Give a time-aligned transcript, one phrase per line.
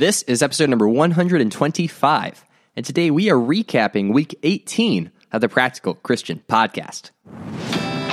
[0.00, 5.92] This is episode number 125, and today we are recapping week 18 of the Practical
[5.92, 7.10] Christian Podcast.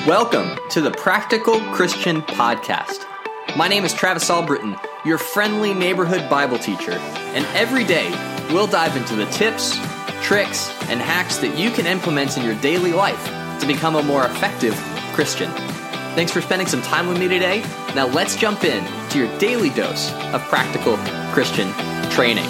[0.05, 3.05] Welcome to the Practical Christian Podcast.
[3.55, 8.09] My name is Travis Albritton, your friendly neighborhood Bible teacher, and every day
[8.51, 9.73] we'll dive into the tips,
[10.21, 13.27] tricks, and hacks that you can implement in your daily life
[13.61, 14.75] to become a more effective
[15.13, 15.49] Christian.
[16.15, 17.61] Thanks for spending some time with me today.
[17.95, 18.83] Now let's jump in
[19.17, 20.95] your daily dose of practical
[21.33, 21.71] Christian
[22.11, 22.47] training.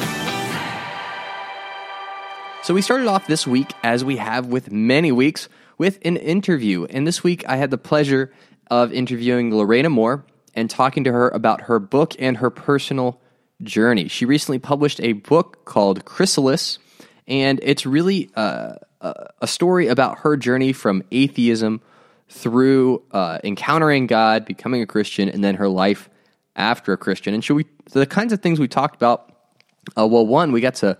[2.64, 6.84] So we started off this week, as we have with many weeks, with an interview.
[6.84, 8.34] And this week I had the pleasure
[8.70, 13.22] of interviewing Lorena Moore and talking to her about her book and her personal
[13.64, 14.10] journey.
[14.10, 16.80] She recently published a book called Chrysalis,
[17.25, 21.80] and it's really uh, a story about her journey from atheism
[22.28, 26.10] through uh, encountering God, becoming a Christian, and then her life
[26.57, 27.34] after a Christian.
[27.34, 29.32] And should we the kinds of things we talked about?
[29.97, 30.97] Uh, well, one, we got to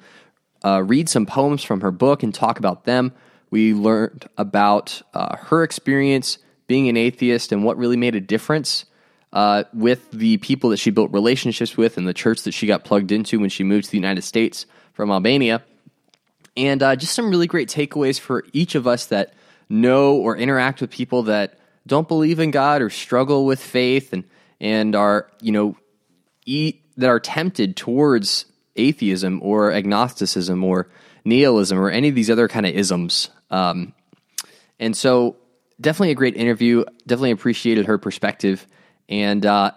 [0.64, 3.12] uh, read some poems from her book and talk about them.
[3.50, 8.86] We learned about uh, her experience being an atheist and what really made a difference
[9.34, 12.84] uh, with the people that she built relationships with and the church that she got
[12.84, 15.64] plugged into when she moved to the United States from Albania.
[16.56, 19.34] And uh, just some really great takeaways for each of us that
[19.70, 24.24] know or interact with people that don't believe in God or struggle with faith and
[24.60, 25.76] and are you know
[26.98, 30.90] that are tempted towards atheism or agnosticism or
[31.26, 33.30] nihilism or any of these other kind of isms.
[33.50, 33.94] Um,
[34.80, 35.36] and so,
[35.82, 36.86] definitely a great interview.
[37.06, 38.66] Definitely appreciated her perspective
[39.10, 39.72] and uh,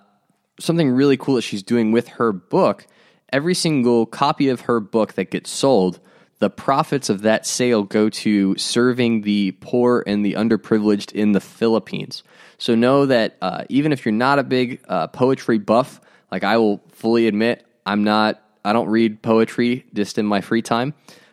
[0.58, 2.86] something really cool that she's doing with her book.
[3.33, 6.01] Every single copy of her book that gets sold
[6.41, 11.41] the profits of that sale go to serving the poor and the underprivileged in the
[11.41, 12.23] Philippines.
[12.61, 15.98] So know that uh, even if you're not a big uh, poetry buff,
[16.30, 18.41] like I will fully admit, I'm not.
[18.62, 20.92] I don't read poetry just in my free time,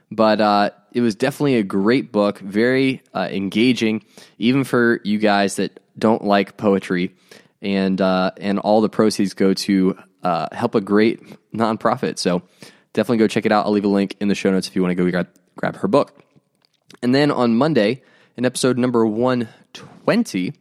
[0.10, 4.06] but uh, it was definitely a great book, very uh, engaging,
[4.38, 7.14] even for you guys that don't like poetry.
[7.62, 11.22] And uh, and all the proceeds go to uh, help a great
[11.54, 12.20] nonprofit.
[12.20, 12.42] So
[12.94, 13.66] definitely go check it out.
[13.66, 15.76] I'll leave a link in the show notes if you want to go grab, grab
[15.78, 16.18] her book.
[17.04, 18.02] And then on Monday,
[18.38, 20.54] in episode number 120,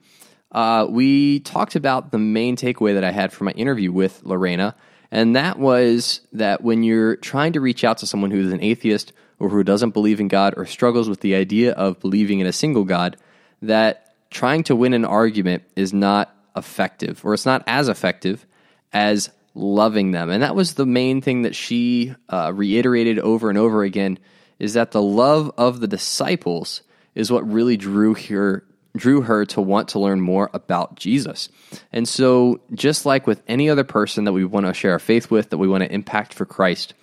[0.57, 4.75] uh, we talked about the main takeaway that I had from my interview with Lorena.
[5.11, 8.63] And that was that when you're trying to reach out to someone who is an
[8.63, 12.47] atheist or who doesn't believe in God or struggles with the idea of believing in
[12.47, 13.19] a single God,
[13.61, 18.47] that trying to win an argument is not effective or it's not as effective
[18.95, 20.31] as loving them.
[20.31, 24.19] And that was the main thing that she uh, reiterated over and over again
[24.59, 26.81] is that the love of the disciples
[27.15, 28.65] is what really drew her
[28.97, 31.49] drew her to want to learn more about Jesus.
[31.93, 35.31] And so just like with any other person that we want to share our faith
[35.31, 36.95] with, that we want to impact for Christ,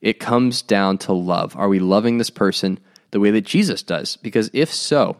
[0.00, 1.56] it comes down to love.
[1.56, 2.78] Are we loving this person
[3.10, 4.16] the way that Jesus does?
[4.16, 5.16] Because if so,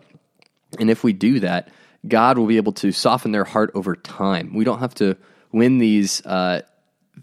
[0.79, 1.69] and if we do that,
[2.07, 4.55] God will be able to soften their heart over time.
[4.55, 5.17] We don't have to
[5.53, 6.63] win these uh,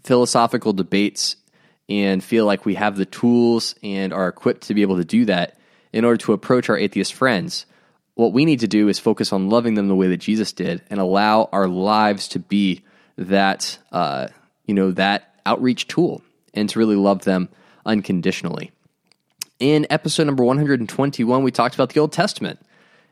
[0.04, 1.36] philosophical debates
[1.88, 5.24] and feel like we have the tools and are equipped to be able to do
[5.24, 5.58] that
[5.92, 7.66] in order to approach our atheist friends.
[8.18, 10.82] What we need to do is focus on loving them the way that Jesus did
[10.90, 12.82] and allow our lives to be
[13.16, 14.26] that, uh,
[14.66, 16.20] you know, that outreach tool
[16.52, 17.48] and to really love them
[17.86, 18.72] unconditionally.
[19.60, 22.58] In episode number 121, we talked about the Old Testament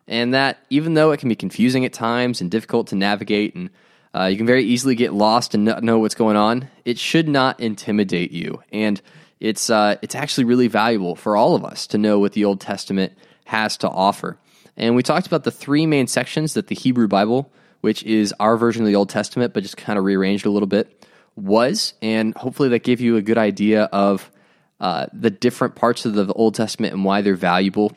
[0.08, 3.70] and that even though it can be confusing at times and difficult to navigate and
[4.12, 6.68] uh, you can very easily get lost and not know what's going on.
[6.84, 9.00] It should not intimidate you, and
[9.38, 12.60] it's uh, it's actually really valuable for all of us to know what the Old
[12.60, 13.12] Testament
[13.44, 14.38] has to offer.
[14.76, 17.50] And we talked about the three main sections that the Hebrew Bible,
[17.80, 20.66] which is our version of the Old Testament, but just kind of rearranged a little
[20.66, 24.30] bit, was, and hopefully that gave you a good idea of
[24.80, 27.96] uh, the different parts of the Old Testament and why they're valuable.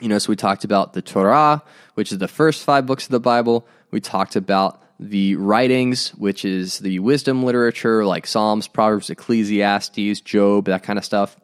[0.00, 1.62] You know, so we talked about the Torah,
[1.94, 3.66] which is the first five books of the Bible.
[3.90, 10.66] We talked about the writings, which is the wisdom literature like Psalms, Proverbs, Ecclesiastes, Job,
[10.66, 11.36] that kind of stuff.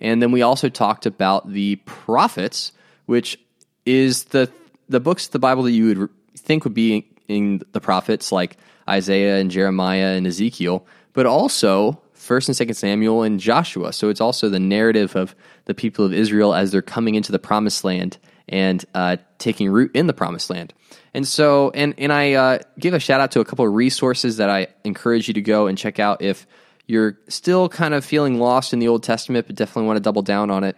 [0.00, 2.72] And then we also talked about the prophets,
[3.06, 3.38] which
[3.84, 4.50] is the
[4.88, 8.32] the books of the Bible that you would think would be in, in the prophets
[8.32, 8.56] like
[8.88, 13.92] Isaiah and Jeremiah and Ezekiel, but also First and Second Samuel and Joshua.
[13.92, 15.34] So it's also the narrative of
[15.64, 18.18] the people of Israel as they're coming into the Promised Land
[18.48, 20.74] and uh, taking root in the Promised Land.
[21.14, 24.38] And so, and and I uh, give a shout out to a couple of resources
[24.38, 26.46] that I encourage you to go and check out if
[26.86, 30.22] you're still kind of feeling lost in the Old Testament, but definitely want to double
[30.22, 30.76] down on it.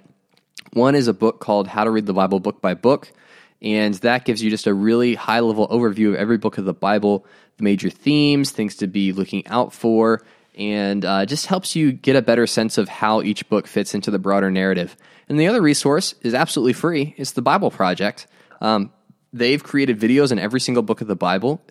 [0.73, 3.13] One is a book called How to Read the Bible Book by Book,
[3.63, 6.75] and that gives you just a really high level overview of every book of the
[6.75, 7.25] Bible,
[7.57, 10.23] the major themes, things to be looking out for,
[10.57, 14.11] and uh, just helps you get a better sense of how each book fits into
[14.11, 14.97] the broader narrative.
[15.29, 17.15] And the other resource is absolutely free.
[17.17, 18.27] It's the Bible Project.
[18.61, 18.93] Um,
[19.33, 21.63] they've created videos in every single book of the Bible,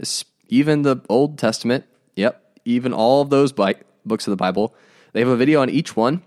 [0.50, 1.86] even the Old Testament.
[2.16, 4.76] Yep, even all of those books of the Bible.
[5.14, 6.24] They have a video on each one.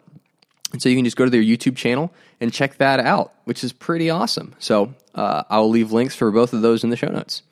[0.72, 3.64] And so you can just go to their YouTube channel and check that out, which
[3.64, 4.54] is pretty awesome.
[4.58, 7.42] So uh, I'll leave links for both of those in the show notes.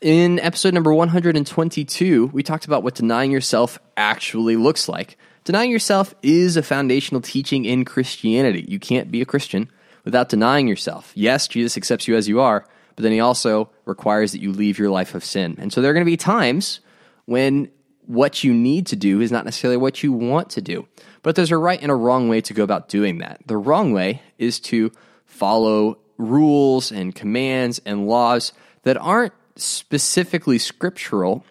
[0.00, 5.18] In episode number 122, we talked about what denying yourself actually looks like.
[5.42, 8.64] Denying yourself is a foundational teaching in Christianity.
[8.68, 9.68] You can't be a Christian
[10.04, 11.10] without denying yourself.
[11.16, 12.64] Yes, Jesus accepts you as you are,
[12.94, 15.56] but then he also requires that you leave your life of sin.
[15.58, 16.80] And so there are going to be times
[17.24, 17.68] when
[18.08, 20.88] what you need to do is not necessarily what you want to do.
[21.22, 23.42] But there's a right and a wrong way to go about doing that.
[23.46, 24.90] The wrong way is to
[25.26, 31.44] follow rules and commands and laws that aren't specifically scriptural,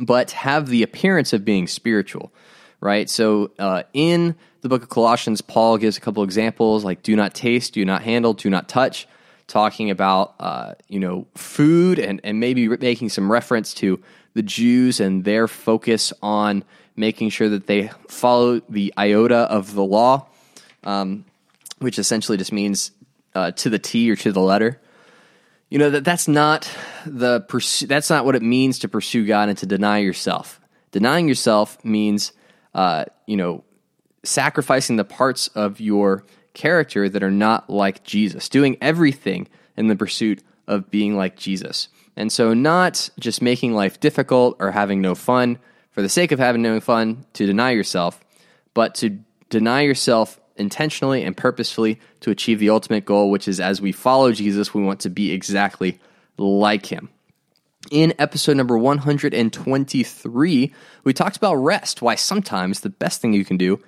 [0.00, 2.32] but have the appearance of being spiritual,
[2.80, 3.10] right?
[3.10, 7.34] So uh, in the book of Colossians, Paul gives a couple examples like do not
[7.34, 9.06] taste, do not handle, do not touch,
[9.48, 14.02] talking about uh, you know food and and maybe making some reference to
[14.34, 16.64] the Jews and their focus on
[16.96, 20.26] making sure that they follow the iota of the law,
[20.84, 21.24] um,
[21.78, 22.90] which essentially just means
[23.34, 24.80] uh, to the T or to the letter
[25.74, 26.70] you know that that's not
[27.04, 30.60] the pursue, that's not what it means to pursue God and to deny yourself.
[30.92, 32.32] Denying yourself means
[32.74, 33.64] uh, you know
[34.22, 39.96] sacrificing the parts of your character that are not like Jesus, doing everything in the
[39.96, 41.88] pursuit of being like Jesus.
[42.16, 45.58] And so, not just making life difficult or having no fun
[45.90, 48.20] for the sake of having no fun to deny yourself,
[48.72, 49.18] but to
[49.50, 54.32] deny yourself intentionally and purposefully to achieve the ultimate goal, which is as we follow
[54.32, 55.98] Jesus, we want to be exactly
[56.38, 57.10] like him.
[57.90, 60.74] In episode number 123,
[61.04, 63.78] we talked about rest, why sometimes the best thing you can do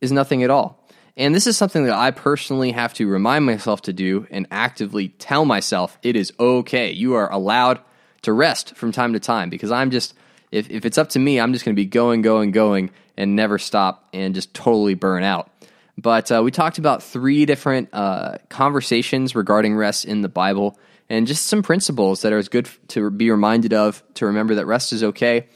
[0.00, 0.85] is nothing at all.
[1.16, 5.08] And this is something that I personally have to remind myself to do and actively
[5.08, 6.90] tell myself it is okay.
[6.90, 7.80] You are allowed
[8.22, 10.14] to rest from time to time because I'm just,
[10.50, 13.34] if, if it's up to me, I'm just going to be going, going, going and
[13.34, 15.50] never stop and just totally burn out.
[15.96, 20.78] But uh, we talked about three different uh, conversations regarding rest in the Bible
[21.08, 24.66] and just some principles that are as good to be reminded of to remember that
[24.66, 25.46] rest is okay.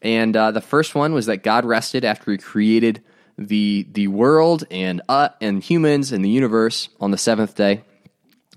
[0.00, 3.02] And uh, the first one was that God rested after He created
[3.46, 7.82] the the world and uh, and humans and the universe on the seventh day,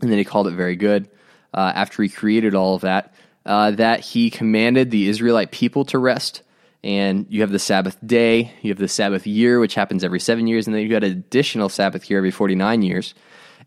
[0.01, 1.09] and then He called it very good.
[1.53, 3.13] Uh, after He created all of that,
[3.45, 6.41] uh, that He commanded the Israelite people to rest
[6.85, 10.45] and you have the Sabbath day, you have the Sabbath year, which happens every seven
[10.45, 13.15] years, and then you got an additional Sabbath year every 49 years.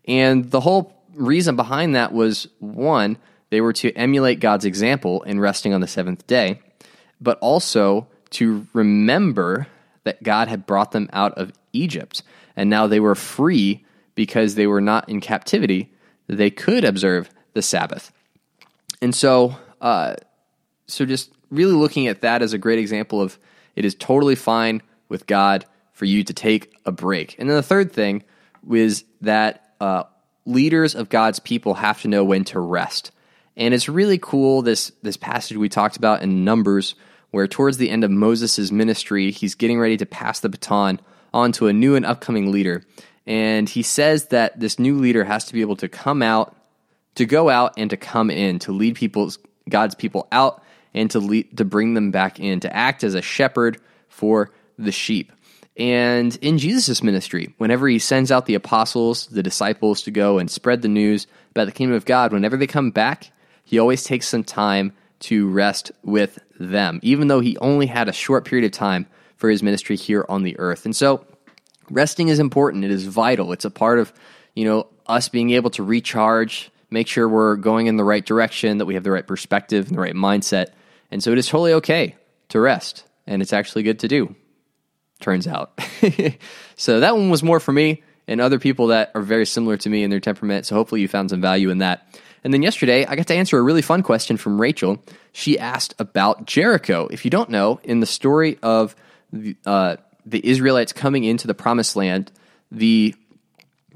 [0.07, 3.17] And the whole reason behind that was one,
[3.49, 6.61] they were to emulate God's example in resting on the seventh day,
[7.19, 9.67] but also to remember
[10.03, 12.23] that God had brought them out of Egypt,
[12.55, 13.85] and now they were free
[14.15, 15.93] because they were not in captivity.
[16.27, 18.11] They could observe the Sabbath.
[19.01, 20.15] And so, uh,
[20.87, 23.39] so just really looking at that as a great example of
[23.75, 27.35] it is totally fine with God for you to take a break.
[27.39, 28.23] And then the third thing
[28.63, 30.03] was that uh,
[30.45, 33.11] leaders of God's people have to know when to rest.
[33.55, 36.95] And it's really cool this this passage we talked about in Numbers,
[37.31, 40.99] where towards the end of Moses' ministry, he's getting ready to pass the baton
[41.33, 42.83] on to a new and upcoming leader.
[43.25, 46.55] And he says that this new leader has to be able to come out,
[47.15, 49.37] to go out and to come in, to lead people's
[49.69, 53.21] God's people out and to lead, to bring them back in, to act as a
[53.21, 55.31] shepherd for the sheep.
[55.77, 60.51] And in Jesus' ministry, whenever he sends out the apostles, the disciples to go and
[60.51, 63.31] spread the news about the kingdom of God, whenever they come back,
[63.63, 68.13] he always takes some time to rest with them, even though he only had a
[68.13, 70.85] short period of time for his ministry here on the earth.
[70.85, 71.25] And so,
[71.89, 72.83] resting is important.
[72.83, 73.51] It is vital.
[73.51, 74.13] It's a part of,
[74.53, 78.77] you know, us being able to recharge, make sure we're going in the right direction,
[78.77, 80.67] that we have the right perspective and the right mindset
[81.11, 82.15] and so it is totally okay
[82.49, 84.35] to rest, and it's actually good to do,
[85.19, 85.79] turns out.
[86.75, 89.89] so that one was more for me and other people that are very similar to
[89.89, 90.65] me in their temperament.
[90.65, 92.19] So hopefully you found some value in that.
[92.43, 95.03] And then yesterday, I got to answer a really fun question from Rachel.
[95.31, 97.07] She asked about Jericho.
[97.11, 98.95] If you don't know, in the story of
[99.31, 102.31] the, uh, the Israelites coming into the promised land,
[102.71, 103.15] the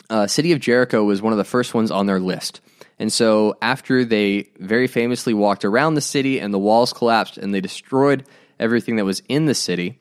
[0.10, 2.62] uh, city of Jericho was one of the first ones on their list.
[3.00, 7.54] And so, after they very famously walked around the city and the walls collapsed and
[7.54, 8.26] they destroyed
[8.60, 10.00] everything that was in the city,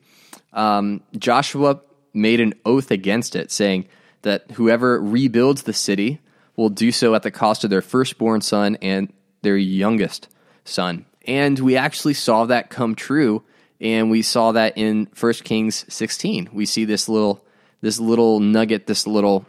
[0.53, 1.81] um, Joshua
[2.13, 3.87] made an oath against it, saying
[4.21, 6.19] that whoever rebuilds the city
[6.55, 10.27] will do so at the cost of their firstborn son and their youngest
[10.65, 11.05] son.
[11.25, 13.43] And we actually saw that come true
[13.83, 16.49] And we saw that in 1 Kings 16.
[16.53, 17.43] We see this little
[17.81, 19.45] this little nugget, this little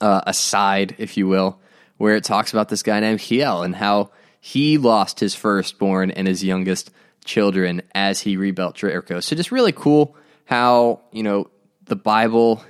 [0.00, 1.60] uh, aside, if you will,
[1.98, 6.26] where it talks about this guy named Hiel and how he lost his firstborn and
[6.26, 6.90] his youngest
[7.24, 9.20] children as he rebuilt Jericho.
[9.20, 10.16] So just really cool
[10.46, 11.48] how, you know,
[11.84, 12.64] the Bible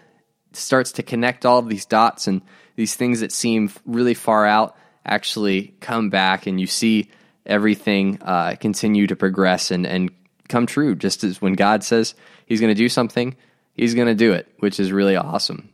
[0.52, 2.42] starts to connect all of these dots and
[2.76, 4.76] these things that seem really far out
[5.06, 7.10] actually come back and you see
[7.46, 10.10] everything uh, continue to progress and, and
[10.48, 10.94] come true.
[10.94, 12.14] Just as when God says
[12.46, 13.36] he's going to do something,
[13.74, 15.68] he's going to do it, which is really awesome.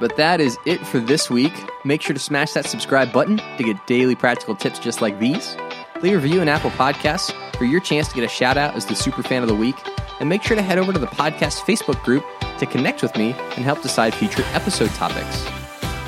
[0.00, 1.52] But that is it for this week.
[1.84, 5.56] Make sure to smash that subscribe button to get daily practical tips just like these.
[6.02, 8.86] Leave a review in Apple Podcasts for your chance to get a shout out as
[8.86, 9.76] the super fan of the week.
[10.18, 12.24] And make sure to head over to the podcast Facebook group
[12.60, 15.44] to connect with me and help decide future episode topics.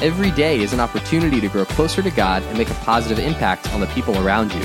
[0.01, 3.73] Every day is an opportunity to grow closer to God and make a positive impact
[3.73, 4.63] on the people around you.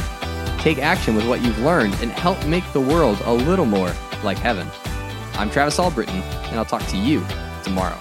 [0.60, 3.92] Take action with what you've learned and help make the world a little more
[4.24, 4.68] like heaven.
[5.34, 7.24] I'm Travis Albritton, and I'll talk to you
[7.64, 7.98] tomorrow.